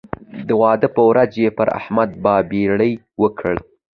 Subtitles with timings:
[0.47, 3.55] د واده پر ورځ یې پر احمد بابېړۍ وکړ.